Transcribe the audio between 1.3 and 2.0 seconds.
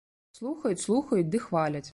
ды хваляць!